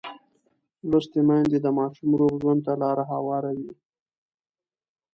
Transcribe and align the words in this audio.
لوستې 0.89 1.19
میندې 1.27 1.57
د 1.61 1.67
ماشوم 1.77 2.09
روغ 2.19 2.33
ژوند 2.41 2.61
ته 2.65 2.73
لار 2.81 2.97
هواروي. 3.11 3.71